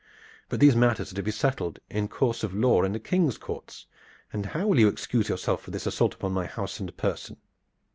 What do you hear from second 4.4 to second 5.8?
how will you excuse yourself for